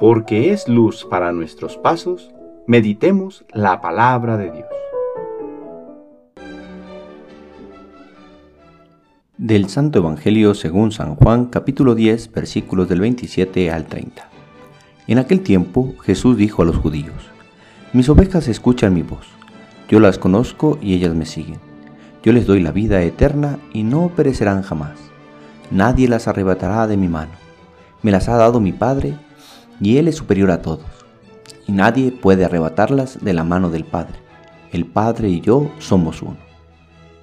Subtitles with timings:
[0.00, 2.30] porque es luz para nuestros pasos,
[2.66, 4.66] meditemos la palabra de Dios.
[9.36, 14.26] Del Santo Evangelio según San Juan capítulo 10 versículos del 27 al 30.
[15.06, 17.30] En aquel tiempo Jesús dijo a los judíos,
[17.92, 19.26] Mis ovejas escuchan mi voz,
[19.90, 21.60] yo las conozco y ellas me siguen.
[22.22, 24.98] Yo les doy la vida eterna y no perecerán jamás.
[25.70, 27.32] Nadie las arrebatará de mi mano.
[28.02, 29.14] Me las ha dado mi Padre
[29.80, 30.86] y Él es superior a todos,
[31.66, 34.14] y nadie puede arrebatarlas de la mano del Padre.
[34.72, 36.36] El Padre y yo somos uno.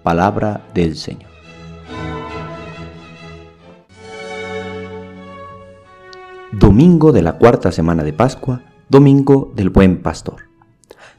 [0.04, 1.30] Palabra del Señor.
[6.52, 10.48] Domingo de la cuarta semana de Pascua, Domingo del Buen Pastor.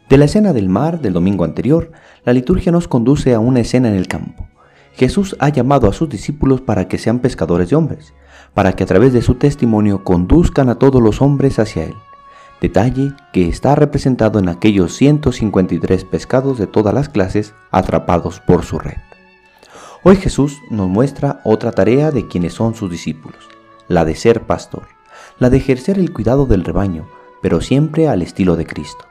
[0.09, 1.93] De la escena del mar del domingo anterior,
[2.25, 4.49] la liturgia nos conduce a una escena en el campo.
[4.95, 8.15] Jesús ha llamado a sus discípulos para que sean pescadores de hombres
[8.55, 11.95] para que a través de su testimonio conduzcan a todos los hombres hacia Él.
[12.61, 18.79] Detalle que está representado en aquellos 153 pescados de todas las clases atrapados por su
[18.79, 18.99] red.
[20.03, 23.49] Hoy Jesús nos muestra otra tarea de quienes son sus discípulos,
[23.87, 24.85] la de ser pastor,
[25.39, 27.09] la de ejercer el cuidado del rebaño,
[27.43, 29.07] pero siempre al estilo de Cristo.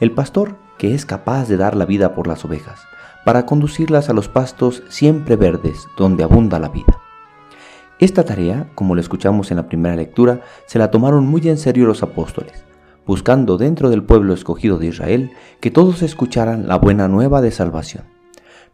[0.00, 2.80] El pastor que es capaz de dar la vida por las ovejas,
[3.24, 7.00] para conducirlas a los pastos siempre verdes donde abunda la vida.
[8.04, 11.86] Esta tarea, como lo escuchamos en la primera lectura, se la tomaron muy en serio
[11.86, 12.62] los apóstoles,
[13.06, 18.04] buscando dentro del pueblo escogido de Israel que todos escucharan la buena nueva de salvación,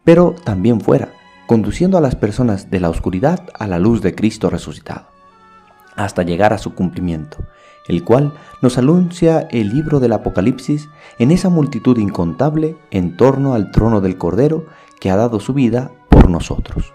[0.03, 1.13] pero también fuera,
[1.47, 5.07] conduciendo a las personas de la oscuridad a la luz de Cristo resucitado,
[5.95, 7.37] hasta llegar a su cumplimiento,
[7.87, 13.71] el cual nos anuncia el libro del Apocalipsis en esa multitud incontable en torno al
[13.71, 14.65] trono del Cordero
[14.99, 16.91] que ha dado su vida por nosotros.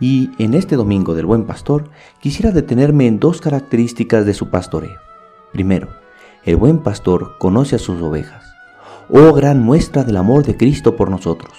[0.00, 4.98] Y en este domingo del buen pastor quisiera detenerme en dos características de su pastoreo.
[5.52, 5.88] Primero,
[6.44, 8.44] el buen pastor conoce a sus ovejas.
[9.10, 11.52] Oh gran muestra del amor de Cristo por nosotros.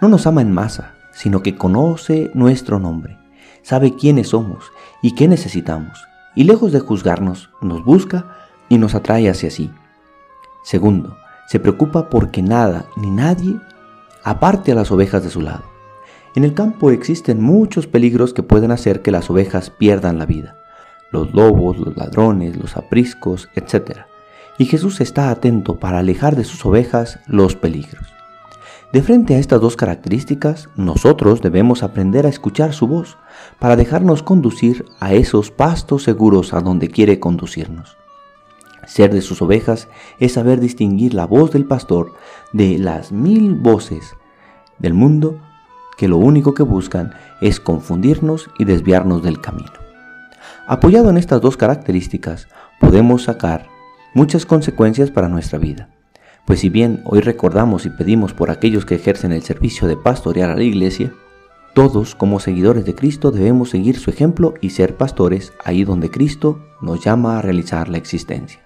[0.00, 3.18] No nos ama en masa, sino que conoce nuestro nombre,
[3.62, 4.70] sabe quiénes somos
[5.02, 6.06] y qué necesitamos,
[6.36, 8.36] y lejos de juzgarnos, nos busca
[8.68, 9.72] y nos atrae hacia sí.
[10.62, 11.16] Segundo,
[11.48, 13.56] se preocupa porque nada ni nadie
[14.22, 15.64] aparte a las ovejas de su lado.
[16.38, 20.54] En el campo existen muchos peligros que pueden hacer que las ovejas pierdan la vida.
[21.10, 24.02] Los lobos, los ladrones, los apriscos, etc.
[24.56, 28.06] Y Jesús está atento para alejar de sus ovejas los peligros.
[28.92, 33.18] De frente a estas dos características, nosotros debemos aprender a escuchar su voz
[33.58, 37.96] para dejarnos conducir a esos pastos seguros a donde quiere conducirnos.
[38.86, 39.88] Ser de sus ovejas
[40.20, 42.12] es saber distinguir la voz del pastor
[42.52, 44.14] de las mil voces
[44.78, 45.40] del mundo
[45.98, 49.72] que lo único que buscan es confundirnos y desviarnos del camino.
[50.66, 52.46] Apoyado en estas dos características,
[52.80, 53.66] podemos sacar
[54.14, 55.88] muchas consecuencias para nuestra vida.
[56.46, 60.50] Pues si bien hoy recordamos y pedimos por aquellos que ejercen el servicio de pastorear
[60.50, 61.12] a la iglesia,
[61.74, 66.60] todos como seguidores de Cristo debemos seguir su ejemplo y ser pastores ahí donde Cristo
[66.80, 68.60] nos llama a realizar la existencia.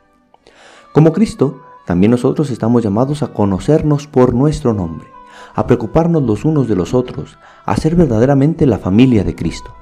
[0.93, 5.12] Como Cristo, también nosotros estamos llamados a conocernos por nuestro nombre
[5.55, 9.75] a preocuparnos los unos de los otros, a ser verdaderamente la familia de Cristo,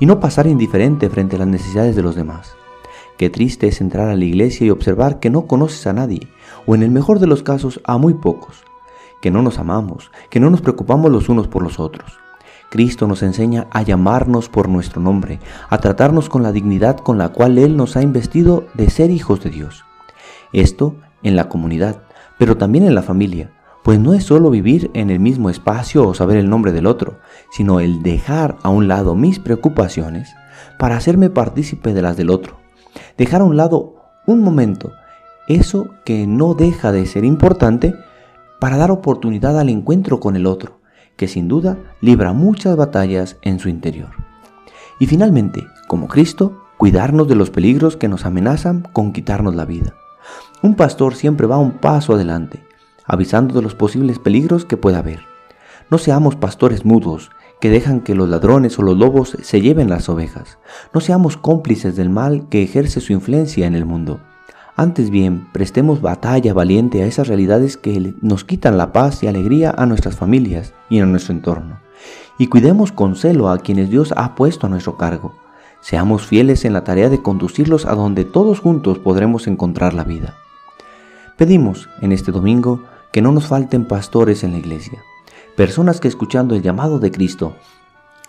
[0.00, 2.54] y no pasar indiferente frente a las necesidades de los demás.
[3.18, 6.28] Qué triste es entrar a la iglesia y observar que no conoces a nadie,
[6.66, 8.64] o en el mejor de los casos a muy pocos,
[9.20, 12.18] que no nos amamos, que no nos preocupamos los unos por los otros.
[12.70, 17.28] Cristo nos enseña a llamarnos por nuestro nombre, a tratarnos con la dignidad con la
[17.28, 19.84] cual Él nos ha investido de ser hijos de Dios.
[20.54, 22.02] Esto en la comunidad,
[22.38, 26.14] pero también en la familia, pues no es solo vivir en el mismo espacio o
[26.14, 27.18] saber el nombre del otro,
[27.50, 30.34] sino el dejar a un lado mis preocupaciones
[30.78, 32.58] para hacerme partícipe de las del otro.
[33.16, 34.92] Dejar a un lado un momento
[35.48, 37.94] eso que no deja de ser importante
[38.60, 40.78] para dar oportunidad al encuentro con el otro,
[41.16, 44.10] que sin duda libra muchas batallas en su interior.
[45.00, 49.94] Y finalmente, como Cristo, cuidarnos de los peligros que nos amenazan con quitarnos la vida.
[50.62, 52.62] Un pastor siempre va un paso adelante,
[53.04, 55.20] avisando de los posibles peligros que pueda haber.
[55.90, 60.08] No seamos pastores mudos que dejan que los ladrones o los lobos se lleven las
[60.08, 60.58] ovejas.
[60.92, 64.20] No seamos cómplices del mal que ejerce su influencia en el mundo.
[64.74, 69.74] Antes bien, prestemos batalla valiente a esas realidades que nos quitan la paz y alegría
[69.76, 71.78] a nuestras familias y a nuestro entorno.
[72.38, 75.34] Y cuidemos con celo a quienes Dios ha puesto a nuestro cargo.
[75.82, 80.34] Seamos fieles en la tarea de conducirlos a donde todos juntos podremos encontrar la vida.
[81.36, 82.82] Pedimos en este domingo
[83.12, 85.02] que no nos falten pastores en la iglesia,
[85.56, 87.54] personas que escuchando el llamado de Cristo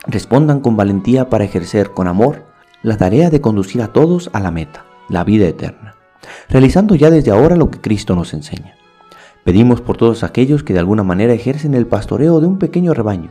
[0.06, 2.44] respondan con valentía para ejercer con amor
[2.82, 5.96] la tarea de conducir a todos a la meta, la vida eterna,
[6.50, 8.76] realizando ya desde ahora lo que Cristo nos enseña.
[9.46, 13.30] Pedimos por todos aquellos que de alguna manera ejercen el pastoreo de un pequeño rebaño,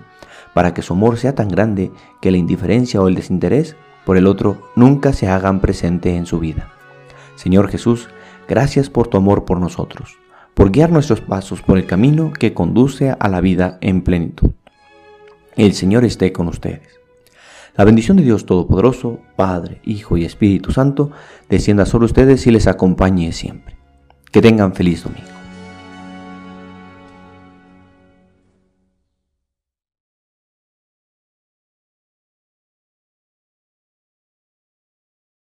[0.54, 4.26] para que su amor sea tan grande que la indiferencia o el desinterés por el
[4.26, 6.72] otro nunca se hagan presente en su vida.
[7.37, 8.08] Señor Jesús,
[8.49, 10.19] gracias por tu amor por nosotros,
[10.54, 14.50] por guiar nuestros pasos por el camino que conduce a la vida en plenitud.
[15.56, 16.88] El Señor esté con ustedes.
[17.76, 21.10] La bendición de Dios Todopoderoso, Padre, Hijo y Espíritu Santo,
[21.49, 23.76] descienda sobre ustedes y les acompañe siempre.
[24.31, 25.31] Que tengan feliz domingo.